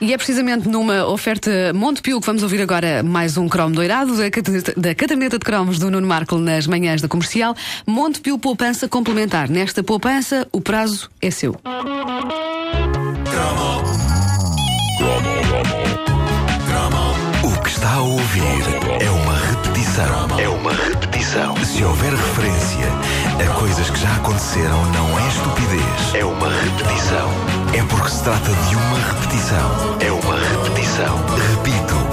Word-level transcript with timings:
E 0.00 0.12
é 0.12 0.16
precisamente 0.16 0.68
numa 0.68 1.06
oferta 1.06 1.72
Montepio 1.72 2.20
que 2.20 2.26
vamos 2.26 2.42
ouvir 2.42 2.60
agora 2.60 3.00
mais 3.04 3.36
um 3.36 3.48
cromo 3.48 3.76
doirado 3.76 4.16
da 4.16 4.28
caderneta, 4.28 4.74
da 4.76 4.92
caderneta 4.92 5.38
de 5.38 5.44
cromos 5.44 5.78
do 5.78 5.88
Nuno 5.88 6.06
Marco 6.06 6.36
nas 6.36 6.66
manhãs 6.66 7.00
da 7.00 7.06
comercial. 7.06 7.54
Montepio 7.86 8.36
Poupança 8.36 8.88
Complementar. 8.88 9.48
Nesta 9.48 9.84
poupança, 9.84 10.48
o 10.50 10.60
prazo 10.60 11.08
é 11.22 11.30
seu. 11.30 11.52
O 17.44 17.62
que 17.62 17.68
está 17.68 17.92
a 17.92 18.02
ouvir 18.02 18.42
é 19.00 19.10
uma 19.10 19.36
repetição. 19.36 20.40
É 20.40 20.48
uma 20.48 20.72
repetição. 20.72 21.56
Se 21.64 21.84
houver 21.84 22.10
referência 22.10 22.53
aconteceram, 24.34 24.84
não 24.86 25.18
é 25.18 25.28
estupidez. 25.28 26.14
É 26.14 26.24
uma 26.24 26.48
repetição. 26.48 27.30
É 27.72 27.82
porque 27.84 28.10
se 28.10 28.22
trata 28.24 28.50
de 28.68 28.76
uma 28.76 28.98
repetição. 28.98 29.96
É 30.00 30.10
uma 30.10 30.36
repetição. 30.36 31.16
Repito, 31.16 31.94
repito. 31.94 32.03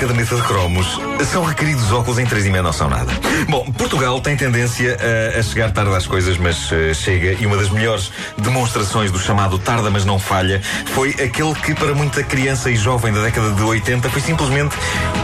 Caderneta 0.00 0.34
de 0.34 0.42
Cromos, 0.44 0.98
são 1.30 1.44
requeridos 1.44 1.92
óculos 1.92 2.18
em 2.18 2.24
três 2.24 2.42
dimensões, 2.44 2.64
não 2.64 2.72
são 2.72 2.88
nada. 2.88 3.12
Bom, 3.50 3.70
Portugal 3.72 4.18
tem 4.18 4.34
tendência 4.34 4.96
a, 4.98 5.38
a 5.38 5.42
chegar 5.42 5.70
tarde 5.72 5.94
às 5.94 6.06
coisas, 6.06 6.38
mas 6.38 6.72
eh, 6.72 6.94
chega, 6.94 7.36
e 7.38 7.44
uma 7.44 7.54
das 7.58 7.68
melhores 7.68 8.10
demonstrações 8.38 9.12
do 9.12 9.18
chamado 9.18 9.58
tarda, 9.58 9.90
mas 9.90 10.06
não 10.06 10.18
falha, 10.18 10.62
foi 10.94 11.10
aquele 11.10 11.54
que, 11.54 11.74
para 11.74 11.94
muita 11.94 12.22
criança 12.22 12.70
e 12.70 12.76
jovem 12.76 13.12
da 13.12 13.20
década 13.20 13.50
de 13.50 13.62
80, 13.62 14.08
foi 14.08 14.22
simplesmente 14.22 14.74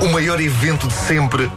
o 0.02 0.08
maior 0.08 0.38
evento 0.42 0.86
de 0.86 0.92
sempre 0.92 1.50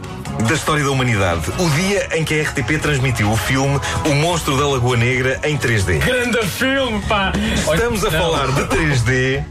da 0.48 0.54
história 0.54 0.82
da 0.82 0.90
humanidade. 0.90 1.42
O 1.58 1.68
dia 1.70 2.08
em 2.16 2.24
que 2.24 2.40
a 2.40 2.42
RTP 2.42 2.80
transmitiu 2.80 3.30
o 3.30 3.36
filme 3.36 3.78
O 4.06 4.14
Monstro 4.14 4.56
da 4.56 4.66
Lagoa 4.66 4.96
Negra 4.96 5.38
em 5.44 5.58
3D. 5.58 5.98
Grande 5.98 6.38
filme, 6.46 7.02
pá! 7.02 7.32
Estamos 7.54 8.02
a 8.02 8.10
Não. 8.10 8.18
falar 8.18 8.46
de 8.46 8.62
3D 8.62 9.44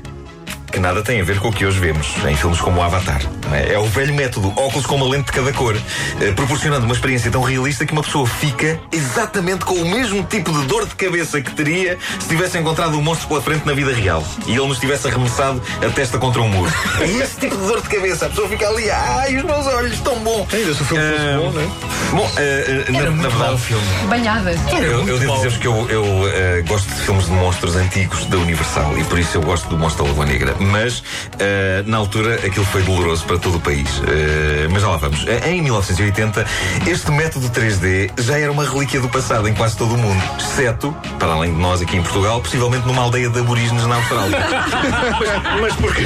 que 0.80 0.84
nada 0.84 1.04
tem 1.04 1.20
a 1.20 1.24
ver 1.26 1.40
com 1.40 1.50
o 1.50 1.52
que 1.52 1.66
hoje 1.66 1.78
vemos 1.78 2.08
em 2.26 2.36
filmes 2.38 2.62
como 2.62 2.80
o 2.80 2.82
Avatar. 2.82 3.22
É 3.52 3.74
É 3.74 3.80
o 3.80 3.86
velho 3.86 4.14
método, 4.14 4.48
óculos 4.56 4.86
com 4.86 4.96
uma 4.96 5.10
lente 5.10 5.26
de 5.26 5.34
cada 5.34 5.52
cor, 5.52 5.76
eh, 6.22 6.32
proporcionando 6.32 6.86
uma 6.86 6.94
experiência 6.94 7.30
tão 7.30 7.42
realista 7.42 7.86
que 7.86 7.92
uma 7.92 8.02
pessoa 8.02 8.26
fica 8.26 8.80
exatamente 8.90 9.66
com 9.66 9.74
o 9.74 9.86
mesmo 9.86 10.24
tipo 10.24 10.54
de 10.54 10.66
dor 10.68 10.88
de 10.88 10.96
cabeça 10.96 11.42
que 11.42 11.52
teria 11.52 11.98
se 12.18 12.30
tivesse 12.30 12.58
encontrado 12.58 12.98
um 12.98 13.02
monstro 13.02 13.28
pela 13.28 13.42
frente 13.42 13.66
na 13.66 13.74
vida 13.74 13.94
real 13.94 14.24
e 14.48 14.52
ele 14.52 14.68
nos 14.68 14.80
tivesse 14.80 15.06
arremessado 15.08 15.62
a 15.86 15.90
testa 15.90 16.18
contra 16.18 16.42
um 16.42 16.48
muro. 16.48 16.72
É 17.02 17.06
esse 17.24 17.42
tipo 17.42 17.58
de 17.58 17.68
dor 17.68 17.82
de 17.82 17.90
cabeça. 17.90 18.28
A 18.28 18.30
pessoa 18.30 18.48
fica 18.48 18.70
ali, 18.70 18.90
ai, 18.90 19.36
os 19.36 19.44
meus 19.44 19.68
olhos, 19.68 20.00
tão 20.00 20.18
bom. 20.20 20.48
Ainda 20.54 20.74
se 20.74 20.82
o 20.82 20.86
filme 20.86 21.04
fosse 21.04 21.38
bom, 21.38 21.52
não 21.52 21.62
é? 21.62 21.90
Bom, 22.12 22.32
eh, 22.38 22.86
na, 22.90 23.00
Era 23.00 23.12
na 23.12 23.18
muito 23.18 23.30
verdade, 23.30 23.50
bom 23.50 23.56
o 23.56 23.58
filme. 23.58 23.88
Banhada. 24.08 24.56
eu, 24.82 25.08
eu 25.08 25.20
devo 25.20 25.36
dizer-vos 25.36 25.58
que 25.58 25.68
eu, 25.68 25.90
eu, 25.90 26.06
eh, 26.30 26.64
gosto 26.66 26.88
de 26.88 27.02
filmes 27.02 27.26
de 27.26 27.32
monstros 27.32 27.76
antigos 27.76 28.26
da 28.28 28.38
Universal 28.38 28.98
e 28.98 29.04
por 29.04 29.20
isso 29.20 29.38
eu 29.38 29.42
gosto 29.42 29.68
do 29.68 29.78
Monstro 29.78 30.06
da 30.06 30.12
Lagoa 30.12 30.26
Negra. 30.26 30.56
Mas 30.70 31.04
eh, 31.40 31.84
na 31.86 31.98
altura 31.98 32.36
aquilo 32.36 32.66
foi 32.66 32.82
doloroso 32.84 33.26
para 33.26 33.38
todo 33.38 33.58
o 33.58 33.60
país. 33.60 33.88
Eh, 34.08 34.68
mas 34.72 34.82
já 34.82 34.88
lá 34.90 34.98
vamos. 34.98 35.26
Eh, 35.28 35.50
Em 35.52 35.62
1980, 35.62 36.46
este 36.88 37.12
método 37.12 37.50
3D 37.50 38.12
já 38.20 38.38
era 38.38 38.52
uma 38.52 38.64
relíquia 38.68 39.00
do 39.00 39.10
passado 39.10 39.48
em 39.48 39.54
quase 39.54 39.76
todo 39.78 39.96
o 39.96 39.98
mundo, 39.98 40.22
exceto, 40.40 40.96
para 41.18 41.34
além 41.34 41.54
de 41.54 41.60
nós 41.60 41.82
aqui 41.82 41.98
em 41.98 42.02
Portugal, 42.04 42.40
possivelmente 42.42 42.86
numa 42.88 43.02
aldeia 43.02 43.30
de 43.30 43.40
aborígenes 43.40 43.86
na 43.86 43.96
Austrália. 43.96 44.38
mas, 44.40 45.60
mas 45.62 45.76
porquê? 45.76 46.04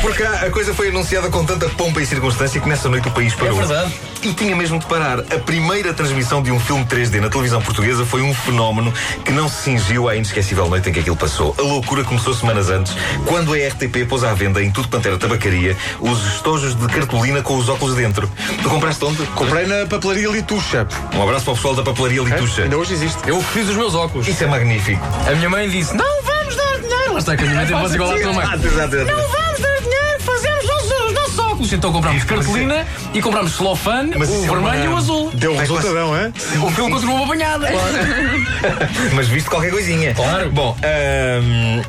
Porque 0.00 0.22
a 0.22 0.50
coisa 0.50 0.74
foi 0.74 0.88
anunciada 0.88 1.28
com 1.30 1.44
tanta 1.44 1.68
pompa 1.70 2.00
e 2.00 2.06
circunstância 2.06 2.60
que 2.60 2.68
nessa 2.68 2.88
noite 2.88 3.08
o 3.08 3.10
país 3.10 3.34
parou. 3.34 3.56
verdade. 3.56 3.92
E 4.22 4.32
tinha 4.34 4.54
mesmo 4.54 4.78
de 4.78 4.86
parar. 4.86 5.18
A 5.20 5.38
primeira 5.44 5.92
transmissão 5.92 6.40
de 6.42 6.52
um 6.52 6.60
filme 6.60 6.84
3D 6.84 7.20
na 7.20 7.28
televisão 7.28 7.60
portuguesa 7.60 8.04
foi 8.06 8.22
um 8.22 8.32
fenómeno 8.32 8.92
que 9.24 9.32
não 9.32 9.48
se 9.48 9.62
cingiu 9.62 10.08
à 10.08 10.14
inesquecível 10.14 10.68
noite 10.68 10.88
em 10.88 10.92
que 10.92 11.00
aquilo 11.00 11.16
passou. 11.16 11.54
A 11.58 11.62
loucura 11.62 12.04
começou 12.04 12.32
semanas 12.34 12.68
antes, 12.70 12.94
quando 13.26 13.51
a 13.52 13.68
RTP 13.68 14.06
pôs 14.08 14.24
à 14.24 14.32
venda 14.34 14.62
em 14.62 14.70
tudo 14.70 14.88
quanto 14.88 15.06
era 15.06 15.16
tabacaria 15.18 15.76
os 16.00 16.34
estojos 16.34 16.74
de 16.74 16.86
cartolina 16.88 17.42
com 17.42 17.56
os 17.56 17.68
óculos 17.68 17.94
dentro. 17.94 18.30
Tu 18.62 18.68
compraste 18.68 19.04
onde? 19.04 19.22
Comprei 19.28 19.66
na 19.66 19.86
papelaria 19.86 20.28
Litucha. 20.28 20.86
Um 21.14 21.22
abraço 21.22 21.44
para 21.44 21.52
o 21.52 21.56
pessoal 21.56 21.74
da 21.74 21.82
papelaria 21.82 22.22
Litucha. 22.22 22.62
Ainda 22.64 22.76
hoje 22.78 22.94
existe. 22.94 23.18
Eu 23.26 23.40
fiz 23.42 23.68
os 23.68 23.76
meus 23.76 23.94
óculos. 23.94 24.26
Isso 24.28 24.42
é 24.44 24.46
magnífico. 24.46 25.02
A 25.30 25.34
minha 25.34 25.50
mãe 25.50 25.68
disse: 25.68 25.94
Não 25.96 26.22
vamos 26.22 26.56
dar 26.56 26.78
dinheiro. 26.80 27.12
Lá 27.12 27.18
está 27.18 27.36
que 27.36 27.42
a 27.42 27.46
minha 27.46 27.56
mãe 27.58 27.66
tem 27.66 27.76
voz 27.78 27.94
igual 27.94 28.10
à 28.10 28.18
tua 28.18 28.32
mãe. 28.32 28.44
Exato, 28.44 28.66
exato, 28.66 28.96
exato. 28.96 29.10
Não 29.16 29.28
vamos 29.28 29.60
dar 29.60 29.78
dinheiro, 29.80 30.20
fazemos 30.20 30.64
os, 30.64 31.06
os 31.06 31.12
nossos 31.12 31.38
óculos. 31.38 31.72
Então 31.72 31.92
comprámos 31.92 32.24
cartolina 32.24 32.86
e 33.14 33.20
comprámos 33.22 33.56
celofane, 33.56 34.14
Mas 34.18 34.28
o 34.28 34.32
isso 34.32 34.44
é 34.44 34.48
vermelho 34.48 34.84
e 34.84 34.86
uma- 34.88 34.94
o 34.94 34.98
azul. 34.98 35.30
Deu 35.34 35.52
um 35.52 35.56
resultadão, 35.58 36.16
é? 36.16 36.32
O 36.64 36.70
filme 36.70 36.90
continuou 36.92 37.26
banhada. 37.26 37.68
Mas 39.14 39.28
viste 39.28 39.48
qualquer 39.48 39.70
coisinha. 39.70 40.14
Claro. 40.14 40.50
Bom, 40.50 40.76
ahm, 40.82 41.82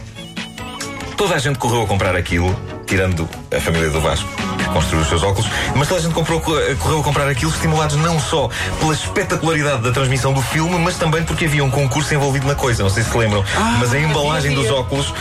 toda 1.24 1.36
a 1.36 1.40
gente 1.40 1.58
correu 1.58 1.84
a 1.84 1.88
comprar 1.88 2.18
aquilo, 2.18 2.54
tirando 2.86 3.30
a 3.50 3.62
família 3.62 3.90
do 3.90 4.02
Vasco, 4.02 4.30
que 4.74 4.80
construiu 4.80 5.02
os 5.04 5.08
seus 5.10 5.24
óculos, 5.24 5.50
mas 5.76 5.88
toda 5.88 6.00
a 6.00 6.04
gente 6.04 6.14
comprou, 6.14 6.42
correu 6.42 7.00
a 7.00 7.04
comprar 7.04 7.28
aquilo, 7.30 7.52
estimulados 7.52 7.96
não 7.98 8.20
só 8.20 8.50
pela 8.80 8.94
espetacularidade 8.94 9.84
da 9.84 9.92
transmissão 9.92 10.34
do 10.34 10.42
filme, 10.42 10.78
mas 10.80 10.98
também 10.98 11.24
porque 11.24 11.46
havia 11.46 11.64
um 11.64 11.70
concurso 11.70 12.14
envolvido 12.14 12.48
na 12.48 12.56
coisa. 12.56 12.82
Não 12.84 12.90
sei 12.90 13.04
se 13.04 13.14
se 13.14 13.18
lembram, 13.18 13.44
mas 13.80 13.94
a 13.94 14.00
embalagem 14.00 14.56
dos 14.56 14.70
óculos 14.72 15.14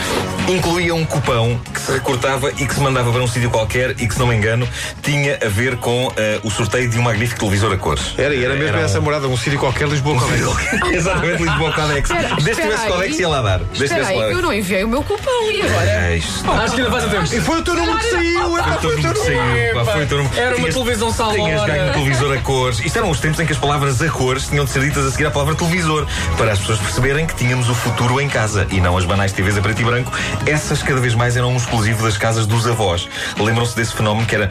incluía 0.47 0.95
um 0.95 1.05
cupão 1.05 1.59
que 1.71 1.79
se 1.79 1.91
recortava 1.91 2.49
e 2.51 2.65
que 2.65 2.73
se 2.73 2.79
mandava 2.79 3.11
para 3.11 3.21
um 3.21 3.27
sítio 3.27 3.49
qualquer 3.51 3.91
e 3.91 4.07
que, 4.07 4.13
se 4.13 4.19
não 4.19 4.25
me 4.27 4.35
engano, 4.35 4.67
tinha 5.03 5.37
a 5.45 5.47
ver 5.49 5.77
com 5.77 6.07
ah, 6.17 6.39
o 6.43 6.49
sorteio 6.49 6.89
de 6.89 6.97
um 6.97 7.03
magnífico 7.03 7.39
televisor 7.39 7.71
a 7.73 7.77
cores. 7.77 8.15
Era, 8.17 8.33
e 8.33 8.43
era 8.43 8.55
mesmo 8.55 8.77
um- 8.77 8.81
essa 8.83 8.99
morada, 8.99 9.27
um 9.27 9.37
sítio 9.37 9.59
qualquer, 9.59 9.87
Lisboa 9.87 10.17
qualquer. 10.17 10.39
Exatamente, 10.93 11.43
Lisboa 11.43 11.71
Codex. 11.73 12.09
Desde 12.09 12.27
que 12.43 12.49
espera 12.49 12.67
tivesse. 12.69 12.87
Codex 12.87 13.19
ia 13.19 13.29
lá 13.29 13.41
dar. 13.41 13.59
Que 13.59 13.83
Espera 13.83 14.07
aí, 14.07 14.15
Codex. 14.15 14.35
eu 14.35 14.41
não 14.41 14.53
enviei 14.53 14.83
o 14.83 14.87
meu 14.87 15.03
cupão 15.03 15.51
e 15.51 15.61
agora? 15.61 15.85
É 15.91 16.17
isto. 16.17 16.51
Acho 16.51 16.75
que 16.75 16.81
ainda 16.81 16.91
faz 16.91 17.03
a 17.03 17.09
tempo. 17.09 17.35
E 17.35 17.41
foi 17.41 17.59
o 17.59 17.61
teu 17.63 17.73
número 17.75 17.97
que 17.99 18.09
saiu, 18.09 18.57
é 18.57 18.63
Foi 18.63 18.71
o 18.71 18.77
teu 18.77 18.81
tudo 18.81 18.95
que 18.95 19.01
número. 19.03 19.23
saiu, 19.23 19.42
foi 19.85 20.05
número. 20.05 20.37
Era 20.37 20.55
uma 20.57 20.69
televisão 20.69 21.11
salvadora. 21.11 21.49
Tinhas 21.49 21.65
ganho 21.65 21.89
um 21.89 21.91
televisor 21.93 22.37
a 22.37 22.41
cores. 22.41 22.79
Isto 22.79 22.97
eram 22.97 23.09
os 23.09 23.19
tempos 23.19 23.39
em 23.39 23.45
que 23.45 23.53
as 23.53 23.57
palavras 23.57 24.01
a 24.01 24.09
cores 24.09 24.47
tinham 24.47 24.65
de 24.65 24.71
ser 24.71 24.81
ditas 24.81 25.05
a 25.05 25.11
seguir 25.11 25.25
à 25.25 25.31
palavra 25.31 25.55
televisor, 25.55 26.07
para 26.37 26.51
as 26.51 26.59
pessoas 26.59 26.79
perceberem 26.79 27.25
que 27.25 27.35
tínhamos 27.35 27.69
o 27.69 27.75
futuro 27.75 28.19
em 28.19 28.27
casa 28.27 28.67
e 28.71 28.81
não 28.81 28.97
as 28.97 29.05
banais 29.05 29.31
TVs 29.31 29.57
a 29.57 29.61
preto 29.61 29.81
e 29.81 29.85
branco. 29.85 30.11
Essas 30.45 30.81
cada 30.81 30.99
vez 30.99 31.15
mais 31.15 31.37
eram 31.37 31.53
um 31.53 31.57
exclusivo 31.57 32.03
das 32.03 32.17
casas 32.17 32.45
dos 32.45 32.67
avós. 32.67 33.07
Lembram-se 33.39 33.75
desse 33.75 33.93
fenómeno 33.93 34.25
que 34.25 34.35
era. 34.35 34.49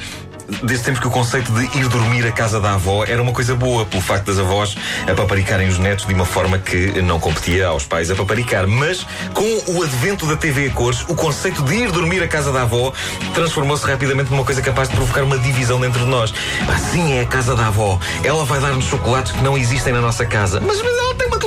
Desde 0.62 0.84
tempos 0.84 1.00
que 1.00 1.06
o 1.06 1.10
conceito 1.10 1.50
de 1.52 1.78
ir 1.78 1.88
dormir 1.88 2.26
à 2.26 2.32
casa 2.32 2.60
da 2.60 2.74
avó 2.74 3.04
era 3.04 3.22
uma 3.22 3.32
coisa 3.32 3.54
boa, 3.54 3.86
pelo 3.86 4.02
facto 4.02 4.26
das 4.26 4.38
avós 4.38 4.76
apaparicarem 5.10 5.68
os 5.68 5.78
netos 5.78 6.06
de 6.06 6.12
uma 6.12 6.24
forma 6.24 6.58
que 6.58 7.00
não 7.00 7.18
competia 7.18 7.68
aos 7.68 7.84
pais 7.84 8.10
a 8.10 8.14
paparicar. 8.14 8.66
Mas, 8.66 9.06
com 9.32 9.72
o 9.72 9.82
advento 9.82 10.26
da 10.26 10.36
TV 10.36 10.66
a 10.66 10.70
cores, 10.70 11.02
o 11.08 11.14
conceito 11.14 11.62
de 11.62 11.74
ir 11.74 11.90
dormir 11.90 12.22
à 12.22 12.28
casa 12.28 12.52
da 12.52 12.62
avó 12.62 12.92
transformou-se 13.34 13.86
rapidamente 13.86 14.30
numa 14.30 14.44
coisa 14.44 14.60
capaz 14.60 14.88
de 14.88 14.94
provocar 14.94 15.22
uma 15.22 15.38
divisão 15.38 15.80
dentro 15.80 16.00
de 16.00 16.06
nós. 16.06 16.32
Assim 16.68 17.14
é 17.14 17.22
a 17.22 17.26
casa 17.26 17.54
da 17.54 17.68
avó. 17.68 17.98
Ela 18.22 18.44
vai 18.44 18.60
dar-nos 18.60 18.84
chocolates 18.84 19.32
que 19.32 19.42
não 19.42 19.56
existem 19.56 19.92
na 19.92 20.00
nossa 20.00 20.26
casa. 20.26 20.60
Mas, 20.60 20.80
mas 20.82 20.96
ela 20.96 21.14
tem 21.14 21.26
uma 21.28 21.38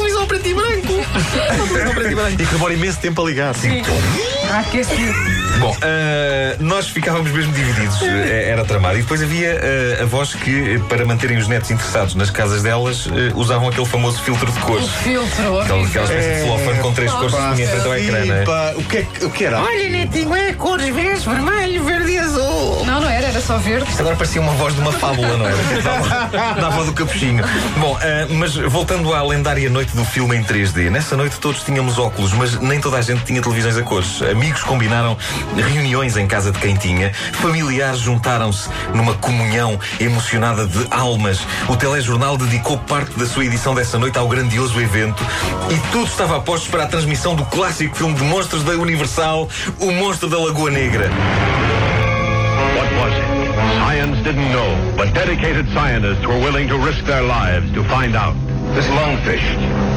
branco. 0.82 2.02
E 2.02 2.16
branco. 2.16 2.42
E 2.42 2.46
que 2.46 2.54
demora 2.54 2.74
imenso 2.74 3.00
tempo 3.00 3.22
a 3.22 3.26
ligar. 3.26 3.56
Ah, 4.50 4.64
que 4.64 4.78
esse... 4.78 4.96
Bom, 5.60 5.76
ah, 5.82 6.56
nós 6.60 6.90
ficávamos 6.90 7.32
mesmo 7.32 7.54
divididos, 7.54 8.02
eh, 8.02 8.50
era 8.50 8.66
tramado. 8.66 8.98
E 8.98 9.02
depois 9.02 9.22
havia 9.22 9.60
ah, 10.00 10.04
avós 10.04 10.34
que, 10.34 10.80
para 10.90 11.06
manterem 11.06 11.38
os 11.38 11.48
netos 11.48 11.72
interessados 11.72 12.16
nas 12.16 12.30
casas 12.30 12.62
delas, 12.64 13.08
eh, 13.08 13.32
usavam 13.36 13.70
aquele 13.70 13.86
famoso 13.86 14.22
filtro 14.22 14.52
de 14.52 14.60
cores. 14.60 14.88
filtro. 15.04 15.60
Aquela, 15.62 15.86
aquela 15.86 16.06
espécie 16.06 16.30
de 16.30 16.42
celofane 16.42 16.80
com 16.80 16.94
três 16.94 17.12
cores 17.12 17.36
que 17.36 17.62
em 17.62 17.68
frente 17.68 17.88
ao 17.88 17.98
ecrã, 17.98 18.26
não 18.26 18.36
é? 18.36 18.46
Sim, 18.46 18.80
o 18.80 18.84
que, 18.84 18.98
é, 18.98 19.08
o 19.26 19.30
que 19.30 19.46
era? 19.46 19.62
Olha, 19.62 19.90
netinho, 19.90 20.36
é 20.36 20.54
cores 20.54 20.94
verdes, 20.94 21.24
vermelho, 21.24 21.84
verde 21.84 22.12
e 22.12 22.18
azul. 22.18 22.75
Não, 22.96 23.02
não 23.02 23.10
era, 23.10 23.28
era 23.28 23.42
só 23.42 23.58
verde. 23.58 23.90
Isto 23.90 24.00
agora 24.00 24.16
parecia 24.16 24.40
uma 24.42 24.54
voz 24.54 24.74
de 24.74 24.80
uma 24.80 24.92
fábula, 24.94 25.36
não 25.36 25.46
era? 25.46 25.58
Da- 25.82 26.54
Da 26.54 26.68
avó 26.68 26.84
do 26.86 26.94
capuchinho. 26.94 27.44
Bom, 27.78 27.98
ah, 28.02 28.28
mas 28.30 28.56
voltando 28.56 29.14
à 29.14 29.22
lendária 29.22 29.70
noite 29.70 29.94
do 29.94 30.06
filme 30.06 30.36
em 30.38 30.42
3D, 30.44 30.90
nessa 30.90 31.18
noite 31.18 31.38
todos 31.38 31.62
tínhamos 31.64 32.00
óculos, 32.00 32.32
mas 32.32 32.58
nem 32.62 32.80
toda 32.80 32.98
a 32.98 33.02
gente 33.02 33.26
tinha 33.26 33.42
televisões 33.42 33.76
a 33.76 33.82
cores. 33.84 34.22
Amigos 34.22 34.64
combinaram 34.64 35.18
reuniões 35.74 36.16
em 36.16 36.26
casa 36.26 36.54
de 36.54 36.60
quem 36.60 36.76
tinha, 36.78 37.12
familiares 37.34 38.00
juntaram-se 38.00 38.70
numa 38.94 39.14
comunhão 39.16 39.78
emocionada 40.00 40.66
de 40.66 40.88
almas. 40.90 41.40
O 41.68 41.76
telejornal 41.76 42.38
dedicou 42.38 42.78
parte 42.78 43.20
da 43.20 43.26
sua 43.26 43.44
edição 43.44 43.76
dessa 43.76 44.00
noite 44.00 44.18
ao 44.18 44.28
grandioso 44.30 44.80
evento 44.80 45.22
e 45.70 45.78
tudo 45.92 46.06
estava 46.06 46.38
a 46.38 46.40
postos 46.40 46.70
para 46.70 46.84
a 46.84 46.88
transmissão 46.88 47.36
do 47.36 47.44
clássico 47.46 47.94
filme 47.94 48.14
de 48.16 48.24
monstros 48.24 48.64
da 48.64 48.72
Universal, 48.72 49.50
O 49.82 49.92
Monstro 49.92 50.30
da 50.30 50.38
Lagoa 50.40 50.72
Negra. 50.72 51.10
What 52.74 52.92
was 53.00 53.14
it? 53.14 53.56
Science 53.78 54.18
didn't 54.24 54.52
know, 54.52 54.94
but 54.98 55.14
dedicated 55.14 55.68
scientists 55.70 56.26
were 56.26 56.40
willing 56.40 56.68
to 56.68 56.78
risk 56.78 57.06
their 57.06 57.24
lives 57.24 57.72
to 57.74 57.84
find 57.84 58.16
out. 58.16 58.36
This 58.74 58.88
lungfish, 58.88 59.95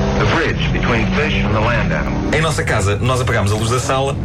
Em 2.37 2.41
nossa 2.41 2.62
casa, 2.62 2.97
nós 2.97 3.20
apagámos 3.20 3.53
a 3.53 3.55
luz 3.55 3.70
da 3.70 3.79
sala. 3.79 4.17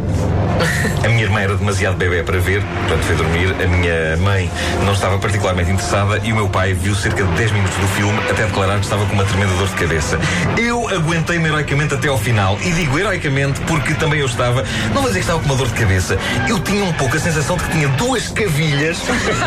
A 1.04 1.08
minha 1.08 1.24
irmã 1.24 1.40
era 1.40 1.54
demasiado 1.56 1.96
bebê 1.96 2.22
para 2.22 2.38
ver, 2.38 2.62
portanto 2.62 3.02
foi 3.02 3.16
dormir. 3.16 3.54
A 3.62 3.66
minha 3.66 4.16
mãe 4.18 4.50
não 4.84 4.92
estava 4.92 5.18
particularmente 5.18 5.70
interessada 5.70 6.20
e 6.24 6.32
o 6.32 6.36
meu 6.36 6.48
pai 6.48 6.72
viu 6.72 6.94
cerca 6.94 7.22
de 7.22 7.32
10 7.32 7.52
minutos 7.52 7.76
do 7.76 7.88
filme 7.88 8.18
até 8.30 8.44
declarar 8.44 8.78
que 8.78 8.84
estava 8.84 9.04
com 9.06 9.12
uma 9.12 9.24
tremenda 9.24 9.52
dor 9.54 9.68
de 9.68 9.74
cabeça. 9.74 10.18
Eu 10.56 10.88
aguentei-me 10.88 11.48
heroicamente 11.48 11.94
até 11.94 12.08
ao 12.08 12.18
final. 12.18 12.58
E 12.62 12.72
digo 12.72 12.98
heroicamente 12.98 13.60
porque 13.62 13.94
também 13.94 14.20
eu 14.20 14.26
estava, 14.26 14.64
não 14.94 15.02
vou 15.02 15.10
dizer 15.10 15.18
que 15.18 15.24
estava 15.24 15.40
com 15.40 15.46
uma 15.46 15.56
dor 15.56 15.66
de 15.66 15.74
cabeça, 15.74 16.18
eu 16.48 16.58
tinha 16.60 16.84
um 16.84 16.92
pouco 16.94 17.16
a 17.16 17.20
sensação 17.20 17.56
de 17.56 17.64
que 17.64 17.70
tinha 17.72 17.88
duas 17.88 18.28
cavilhas 18.28 18.98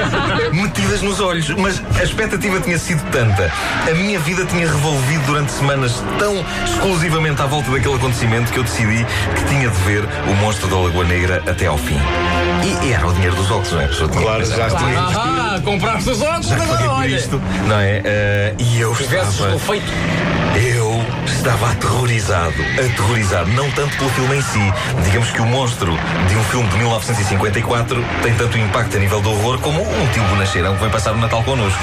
metidas 0.53 1.01
nos 1.01 1.19
olhos, 1.19 1.49
mas 1.51 1.81
a 1.99 2.03
expectativa 2.03 2.59
tinha 2.59 2.77
sido 2.77 3.01
tanta. 3.11 3.51
A 3.89 3.93
minha 3.95 4.19
vida 4.19 4.45
tinha 4.45 4.67
revolvido 4.67 5.25
durante 5.25 5.51
semanas 5.51 6.03
tão 6.19 6.36
exclusivamente 6.65 7.41
à 7.41 7.45
volta 7.45 7.71
daquele 7.71 7.95
acontecimento 7.95 8.51
que 8.51 8.59
eu 8.59 8.63
decidi 8.63 9.05
que 9.35 9.43
tinha 9.45 9.69
de 9.69 9.77
ver 9.81 10.03
o 10.29 10.35
monstro 10.35 10.67
da 10.67 10.77
Lagoa 10.77 11.03
Negra 11.05 11.43
até 11.47 11.65
ao 11.67 11.77
fim. 11.77 11.99
E, 12.63 12.87
e 12.87 12.93
era 12.93 13.07
o 13.07 13.13
dinheiro 13.13 13.35
dos 13.35 13.49
óculos, 13.51 13.71
não 13.71 13.81
é? 13.81 13.87
Pessoa 13.87 14.09
tinha 14.09 14.21
Claro, 14.23 14.43
que 14.43 14.49
já 14.49 14.63
pensar, 14.65 14.77
tinha. 14.79 14.99
Ah, 14.99 15.61
compraste 15.63 16.09
os 16.09 16.21
óculos, 16.21 16.47
já 16.47 16.55
agora 16.55 16.91
olha. 16.91 17.07
isto, 17.15 17.41
não 17.67 17.79
é? 17.79 18.01
Eh, 18.03 18.53
e 18.59 18.79
eu 18.79 18.93
Tivesses 18.95 19.33
estava... 19.33 19.59
feito. 19.59 19.85
Eu 20.55 21.05
estava 21.27 21.71
aterrorizado, 21.71 22.55
aterrorizado, 22.73 23.49
não 23.51 23.69
tanto 23.71 23.95
pelo 23.97 24.09
filme 24.11 24.37
em 24.37 24.41
si. 24.41 24.73
Digamos 25.03 25.31
que 25.31 25.41
o 25.41 25.45
monstro 25.45 25.97
de 26.27 26.35
um 26.35 26.43
filme 26.45 26.67
de 26.69 26.77
1954 26.77 28.03
tem 28.21 28.33
tanto 28.35 28.57
impacto 28.57 28.97
a 28.97 28.99
nível 28.99 29.21
do 29.21 29.31
horror 29.31 29.59
como 29.59 29.81
um 29.81 30.07
tio 30.13 30.23
bonacheirão 30.23 30.75
que 30.75 30.81
vem 30.81 30.89
passar 30.89 31.13
o 31.13 31.17
Natal 31.17 31.43
connosco. 31.43 31.79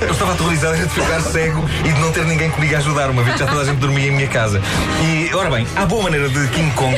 Eu 0.00 0.12
estava 0.12 0.32
aterrorizado 0.32 0.76
de 0.76 0.88
ficar 0.88 1.20
cego 1.20 1.68
e 1.84 1.92
de 1.92 2.00
não 2.00 2.12
ter 2.12 2.24
ninguém 2.24 2.50
comigo 2.50 2.74
a 2.74 2.78
ajudar, 2.78 3.10
uma 3.10 3.22
vez 3.22 3.38
já 3.38 3.46
toda 3.46 3.62
a 3.62 3.64
gente 3.64 3.78
dormia 3.78 4.08
em 4.08 4.12
minha 4.12 4.28
casa. 4.28 4.60
E, 5.02 5.34
ora 5.34 5.50
bem, 5.50 5.66
há 5.76 5.86
boa 5.86 6.02
maneira 6.02 6.28
de 6.28 6.48
King 6.48 6.70
Kong. 6.72 6.96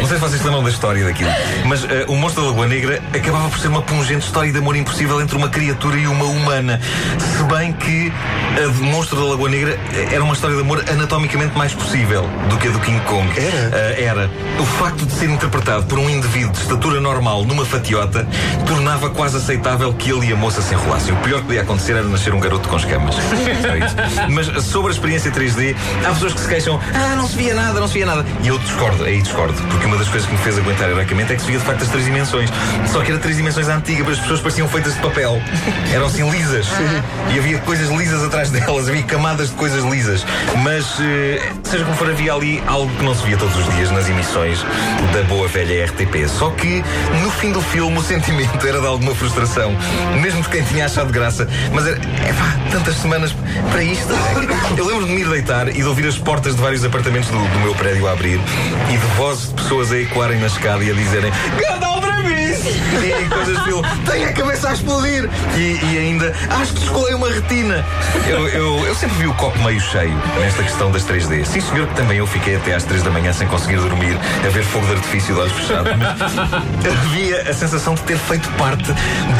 Não 0.00 0.08
sei 0.08 0.16
se 0.16 0.22
vocês 0.22 0.42
lembram 0.42 0.62
da 0.62 0.70
história 0.70 1.04
daquilo, 1.04 1.30
mas 1.64 1.84
eh, 1.84 2.04
o 2.08 2.16
monstro 2.16 2.42
da 2.42 2.50
Lagoa 2.50 2.66
Negra 2.66 3.02
acabava 3.14 3.48
por 3.48 3.58
ser 3.58 3.68
uma 3.68 3.82
pungente 3.82 4.26
história 4.26 4.52
de 4.52 4.58
amor 4.58 4.76
impossível 4.76 5.20
entre 5.20 5.36
uma 5.36 5.48
criatura 5.48 5.96
e 5.96 6.06
uma 6.06 6.24
humana. 6.24 6.80
Se 7.18 7.42
bem 7.44 7.72
que 7.72 8.12
a 8.62 8.66
do 8.66 8.84
monstro 8.84 9.18
da 9.20 9.24
Lagoa 9.26 9.48
Negra 9.48 9.78
eh, 9.92 10.08
era 10.12 10.22
uma 10.22 10.34
história 10.34 10.56
de 10.56 10.62
amor 10.62 10.82
anatomicamente 10.90 11.56
mais 11.56 11.72
possível 11.74 12.28
do 12.48 12.56
que 12.56 12.68
a 12.68 12.70
do 12.70 12.80
King 12.80 13.00
Kong. 13.00 13.28
Era? 13.36 13.76
Eh, 13.76 14.04
era. 14.04 14.30
O 14.58 14.64
facto 14.64 15.04
de 15.04 15.12
ser 15.12 15.28
interpretado 15.28 15.84
por 15.84 15.98
um 15.98 16.08
indivíduo 16.08 16.52
de 16.52 16.58
estatura 16.58 17.00
normal 17.00 17.44
numa 17.44 17.64
fatiota 17.64 18.26
tornava 18.66 19.10
quase 19.10 19.36
aceitável 19.36 19.92
que 19.92 20.10
ele 20.10 20.28
e 20.28 20.32
a 20.32 20.36
moça 20.36 20.62
se 20.62 20.74
enrolassem. 20.74 21.14
O 21.14 21.16
pior 21.18 21.40
que 21.40 21.46
podia 21.46 21.62
acontecer 21.62 21.92
era 21.92 22.04
nascer 22.04 22.34
um 22.34 22.40
garoto 22.40 22.68
com 22.68 22.76
escamas. 22.76 23.16
Mas 24.30 24.46
sobre 24.64 24.90
a 24.90 24.92
experiência 24.92 25.30
3D, 25.30 25.74
há 26.04 26.10
pessoas 26.10 26.32
que 26.32 26.40
se 26.40 26.48
queixam: 26.48 26.80
ah, 26.94 27.16
não 27.16 27.26
se 27.28 27.36
via 27.36 27.54
nada, 27.54 27.80
não 27.80 27.88
se 27.88 27.94
via 27.94 28.06
nada. 28.06 28.24
E 28.42 28.48
eu 28.48 28.58
discordo, 28.58 29.04
aí 29.04 29.20
discordo, 29.20 29.54
porque 29.68 29.86
uma 29.86 29.96
das 29.96 30.08
coisas 30.08 30.28
que 30.28 30.34
me 30.34 30.40
fez 30.40 30.58
aguentar 30.58 30.88
heroicamente 30.88 31.32
é 31.32 31.36
que 31.36 31.42
se 31.42 31.48
via 31.48 31.58
de 31.58 31.64
facto 31.64 31.82
as 31.82 31.88
três 31.88 32.04
dimensões. 32.04 32.50
Só 32.92 33.02
que 33.02 33.10
era 33.10 33.20
três 33.20 33.36
dimensões 33.36 33.68
antigas, 33.68 34.06
mas 34.06 34.16
as 34.16 34.20
pessoas 34.20 34.40
pareciam 34.40 34.68
feitas 34.68 34.94
de 34.94 35.00
papel. 35.00 35.40
Eram 35.92 36.06
assim 36.06 36.28
lisas. 36.30 36.66
E 37.32 37.38
havia 37.38 37.58
coisas 37.58 37.88
lisas 37.88 38.22
atrás 38.22 38.50
delas, 38.50 38.88
havia 38.88 39.02
camadas 39.02 39.48
de 39.50 39.54
coisas 39.54 39.84
lisas. 39.84 40.24
Mas, 40.62 40.75
eh, 41.00 41.40
seja 41.64 41.84
como 41.84 41.96
for, 41.96 42.10
havia 42.10 42.34
ali 42.34 42.62
algo 42.66 42.94
que 42.96 43.04
não 43.04 43.14
se 43.14 43.24
via 43.24 43.36
todos 43.36 43.56
os 43.56 43.74
dias 43.74 43.90
nas 43.90 44.08
emissões 44.08 44.62
da 45.12 45.22
boa 45.24 45.48
velha 45.48 45.86
RTP. 45.86 46.28
Só 46.28 46.50
que 46.50 46.82
no 47.22 47.30
fim 47.30 47.52
do 47.52 47.62
filme 47.62 47.96
o 47.96 48.02
sentimento 48.02 48.66
era 48.66 48.80
de 48.80 48.86
alguma 48.86 49.14
frustração, 49.14 49.76
mesmo 50.20 50.42
de 50.42 50.48
quem 50.48 50.62
tinha 50.64 50.86
achado 50.86 51.12
graça. 51.12 51.48
Mas 51.72 51.86
era, 51.86 51.96
epá, 51.96 52.56
tantas 52.70 52.96
semanas 52.96 53.34
para 53.70 53.82
isto. 53.82 54.12
Eu 54.76 54.86
lembro 54.86 55.06
de 55.06 55.12
me 55.12 55.20
ir 55.20 55.28
deitar 55.28 55.68
e 55.68 55.72
de 55.72 55.84
ouvir 55.84 56.06
as 56.06 56.18
portas 56.18 56.54
de 56.54 56.60
vários 56.60 56.84
apartamentos 56.84 57.30
do, 57.30 57.38
do 57.38 57.60
meu 57.60 57.74
prédio 57.74 58.06
a 58.06 58.12
abrir 58.12 58.40
e 58.90 58.96
de 58.96 59.06
vozes 59.16 59.48
de 59.48 59.54
pessoas 59.54 59.92
a 59.92 59.98
ecoarem 59.98 60.38
na 60.38 60.46
escada 60.46 60.84
e 60.84 60.90
a 60.90 60.94
dizerem 60.94 61.32
Travis! 61.58 61.85
E, 62.66 63.24
e 63.24 63.28
coisas 63.28 63.64
do 63.64 63.82
tenho 64.10 64.28
a 64.28 64.32
cabeça 64.32 64.70
a 64.70 64.72
explodir! 64.72 65.28
E, 65.56 65.78
e 65.82 65.98
ainda, 65.98 66.32
acho 66.50 66.72
que 66.74 66.80
descolei 66.80 67.14
uma 67.14 67.30
retina. 67.30 67.84
Eu, 68.26 68.48
eu, 68.48 68.86
eu 68.86 68.94
sempre 68.94 69.16
vi 69.18 69.26
o 69.26 69.34
copo 69.34 69.58
meio 69.62 69.80
cheio 69.80 70.16
nesta 70.40 70.62
questão 70.62 70.90
das 70.90 71.04
3D. 71.04 71.44
Sim, 71.44 71.60
senhor, 71.60 71.86
que 71.88 71.94
também 71.94 72.18
eu 72.18 72.26
fiquei 72.26 72.56
até 72.56 72.74
às 72.74 72.84
3 72.84 73.02
da 73.02 73.10
manhã 73.10 73.32
sem 73.32 73.46
conseguir 73.46 73.76
dormir, 73.76 74.16
a 74.44 74.48
ver 74.48 74.64
fogo 74.64 74.86
de 74.86 74.92
artifício 74.92 75.34
de 75.34 75.40
olhos 75.40 75.52
fechados. 75.52 75.92
Mas 75.96 76.86
havia 76.86 77.42
a 77.42 77.54
sensação 77.54 77.94
de 77.94 78.02
ter 78.02 78.18
feito 78.18 78.48
parte 78.52 78.92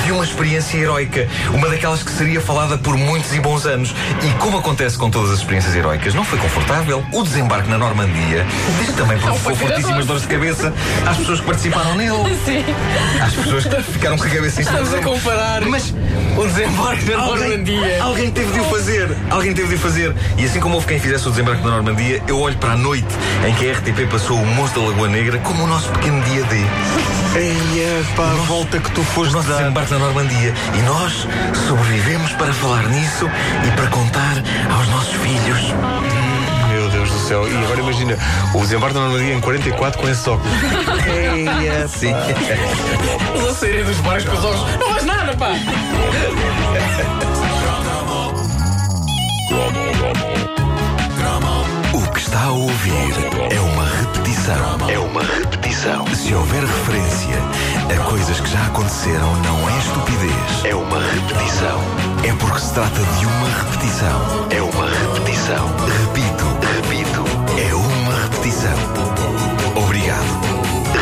de 0.04 0.12
uma 0.12 0.24
experiência 0.24 0.76
heroica, 0.76 1.28
uma 1.52 1.68
daquelas 1.68 2.02
que 2.02 2.10
seria 2.10 2.40
falada 2.40 2.78
por 2.78 2.96
muitos 2.96 3.34
e 3.34 3.40
bons 3.40 3.66
anos. 3.66 3.94
E 4.22 4.30
como 4.38 4.58
acontece 4.58 4.96
com 4.96 5.10
todas 5.10 5.30
as 5.30 5.38
experiências 5.38 5.74
heroicas, 5.74 6.14
não 6.14 6.24
foi 6.24 6.38
confortável. 6.38 7.04
O 7.12 7.22
desembarque 7.22 7.68
na 7.68 7.78
Normandia 7.78 8.46
também 8.96 9.18
provocou 9.18 9.54
foi 9.54 9.68
fortíssimas 9.68 10.06
dores 10.06 10.22
de 10.22 10.28
cabeça 10.28 10.72
às 11.06 11.16
pessoas 11.18 11.40
que 11.40 11.46
participaram 11.46 11.94
nele. 11.94 12.16
Sim. 12.44 12.64
Às 13.20 13.32
pessoas 13.34 13.64
ficaram 13.86 14.16
com 14.16 14.24
a 14.24 14.28
cabeça 14.28 14.60
em 14.60 14.64
cima. 14.64 14.80
Estamos 14.80 14.94
a 14.94 15.02
comparar 15.02 15.62
Mas 15.62 15.94
o 16.36 16.46
desembarque 16.46 17.04
da 17.04 17.16
Normandia. 17.18 18.02
alguém 18.02 18.30
teve 18.30 18.52
de 18.52 18.60
o 18.60 18.64
fazer. 18.64 19.16
Alguém 19.30 19.54
teve 19.54 19.68
de 19.68 19.74
o 19.74 19.78
fazer. 19.78 20.14
E 20.36 20.44
assim 20.44 20.60
como 20.60 20.74
houve 20.74 20.86
quem 20.86 20.98
fizesse 20.98 21.26
o 21.26 21.30
desembarque 21.30 21.62
da 21.62 21.70
Normandia, 21.70 22.22
eu 22.28 22.38
olho 22.40 22.56
para 22.58 22.72
a 22.72 22.76
noite 22.76 23.06
em 23.46 23.54
que 23.54 23.68
a 23.70 23.72
RTP 23.72 24.10
passou 24.10 24.36
o 24.38 24.46
Monstro 24.46 24.82
da 24.82 24.88
Lagoa 24.88 25.08
Negra 25.08 25.38
como 25.38 25.64
o 25.64 25.66
nosso 25.66 25.88
pequeno 25.90 26.22
dia 26.24 26.42
D. 26.44 26.56
Eia, 27.36 28.04
pá, 28.16 28.30
a 28.30 28.34
volta 28.46 28.78
que 28.78 28.90
tu 28.92 29.02
foste 29.02 29.32
nosso 29.32 29.48
dar. 29.48 29.58
desembarque 29.58 29.92
na 29.92 29.98
Normandia. 29.98 30.54
E 30.74 30.82
nós 30.82 31.26
sobrevivemos 31.66 32.32
para 32.32 32.52
falar 32.52 32.84
nisso 32.88 33.28
e 33.66 33.70
para 33.72 33.86
contar 33.88 34.36
aos 34.74 34.88
nossos 34.88 35.14
filhos. 35.16 35.74
E 37.28 37.64
agora 37.64 37.80
imagina, 37.80 38.16
o 38.54 38.60
desembarque 38.60 38.94
da 38.94 39.00
Normandia 39.00 39.34
em 39.34 39.40
44 39.40 40.00
com 40.00 40.08
esses 40.08 40.26
óculos. 40.28 40.52
Eia, 41.08 41.88
Sim. 41.88 42.14
Eles 43.34 43.48
a 43.48 43.54
saírem 43.54 43.84
dos 43.84 43.98
bares 43.98 44.24
com 44.24 44.36
os 44.36 44.44
olhos. 44.44 44.60
Não 44.78 44.90
faz 44.90 45.04
nada, 45.04 45.36
pá! 45.36 45.50
O 51.92 52.12
que 52.12 52.20
está 52.20 52.44
a 52.44 52.52
ouvir 52.52 52.92
é 53.50 53.60
uma 53.60 53.84
repetição. 53.84 54.88
É 54.88 54.98
uma 54.98 55.22
repetição. 55.22 56.06
Se 56.14 56.32
houver 56.32 56.60
referência 56.62 57.36
a 57.92 58.04
coisas 58.08 58.40
que 58.40 58.50
já 58.50 58.66
aconteceram, 58.66 59.34
não 59.42 59.68
é 59.68 59.78
estupidez. 59.78 60.64
É 60.64 60.74
uma 60.74 61.00
repetição. 61.00 61.80
É 62.24 62.32
porque 62.38 62.60
se 62.60 62.72
trata 62.72 63.00
de 63.18 63.26
uma 63.26 63.48
repetição. 63.48 64.46
É 64.50 64.62
uma 64.62 64.88
repetição. 64.88 65.66
Repito, 65.86 66.44
repito. 66.60 66.95
Repetição. 68.46 68.70
Obrigado. 69.74 70.22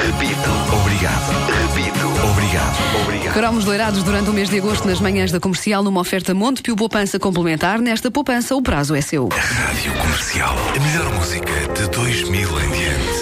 Repito. 0.07 0.51
Obrigado. 0.81 1.33
Repito. 1.61 2.07
Obrigado. 2.31 3.03
Obrigado. 3.03 3.35
Cromos 3.35 3.65
doirados 3.67 4.03
durante 4.03 4.31
o 4.31 4.33
mês 4.33 4.49
de 4.49 4.57
agosto 4.57 4.89
nas 4.89 4.99
manhãs 4.99 5.31
da 5.31 5.39
comercial 5.39 5.83
numa 5.83 6.01
oferta 6.01 6.33
Montepio 6.33 6.75
Poupança 6.75 7.19
complementar. 7.19 7.81
Nesta 7.81 8.11
poupança, 8.11 8.57
o 8.57 8.63
prazo 8.63 8.95
é 8.95 9.03
seu. 9.03 9.29
Rádio 9.29 9.93
Comercial. 9.93 10.57
A 10.75 10.81
melhor 10.81 11.13
música 11.13 11.53
de 11.75 11.87
2000 11.89 12.49
em 12.49 12.71
diante. 12.71 13.14